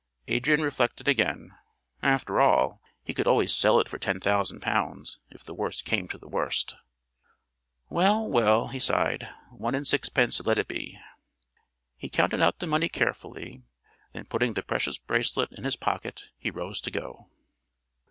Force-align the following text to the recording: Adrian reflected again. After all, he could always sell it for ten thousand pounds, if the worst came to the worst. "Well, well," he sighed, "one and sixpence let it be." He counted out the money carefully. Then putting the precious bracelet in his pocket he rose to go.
Adrian 0.27 0.63
reflected 0.63 1.07
again. 1.07 1.51
After 2.01 2.41
all, 2.41 2.81
he 3.03 3.13
could 3.13 3.27
always 3.27 3.53
sell 3.53 3.79
it 3.79 3.87
for 3.87 3.99
ten 3.99 4.19
thousand 4.19 4.59
pounds, 4.59 5.19
if 5.29 5.43
the 5.43 5.53
worst 5.53 5.85
came 5.85 6.07
to 6.07 6.17
the 6.17 6.27
worst. 6.27 6.75
"Well, 7.87 8.27
well," 8.27 8.69
he 8.69 8.79
sighed, 8.79 9.29
"one 9.51 9.75
and 9.75 9.85
sixpence 9.85 10.43
let 10.43 10.57
it 10.57 10.67
be." 10.67 10.97
He 11.97 12.09
counted 12.09 12.41
out 12.41 12.57
the 12.57 12.65
money 12.65 12.89
carefully. 12.89 13.61
Then 14.11 14.25
putting 14.25 14.55
the 14.55 14.63
precious 14.63 14.97
bracelet 14.97 15.51
in 15.51 15.65
his 15.65 15.75
pocket 15.75 16.29
he 16.35 16.49
rose 16.49 16.81
to 16.81 16.89
go. 16.89 17.29